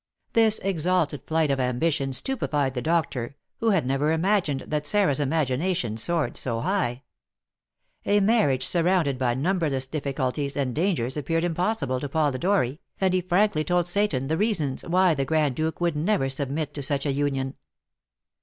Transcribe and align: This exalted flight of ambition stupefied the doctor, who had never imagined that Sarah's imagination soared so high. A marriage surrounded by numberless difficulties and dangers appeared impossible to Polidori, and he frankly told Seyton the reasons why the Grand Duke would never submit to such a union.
This 0.33 0.57
exalted 0.63 1.21
flight 1.27 1.51
of 1.51 1.59
ambition 1.59 2.11
stupefied 2.11 2.73
the 2.73 2.81
doctor, 2.81 3.35
who 3.59 3.69
had 3.69 3.85
never 3.85 4.11
imagined 4.11 4.61
that 4.61 4.87
Sarah's 4.87 5.19
imagination 5.19 5.95
soared 5.95 6.37
so 6.37 6.61
high. 6.61 7.03
A 8.07 8.19
marriage 8.19 8.65
surrounded 8.65 9.19
by 9.19 9.35
numberless 9.35 9.85
difficulties 9.85 10.57
and 10.57 10.73
dangers 10.73 11.17
appeared 11.17 11.43
impossible 11.43 11.99
to 11.99 12.09
Polidori, 12.09 12.79
and 12.99 13.13
he 13.13 13.21
frankly 13.21 13.63
told 13.63 13.85
Seyton 13.87 14.25
the 14.27 14.37
reasons 14.39 14.83
why 14.83 15.13
the 15.13 15.23
Grand 15.23 15.55
Duke 15.55 15.79
would 15.79 15.95
never 15.95 16.29
submit 16.29 16.73
to 16.73 16.81
such 16.81 17.05
a 17.05 17.11
union. 17.11 17.53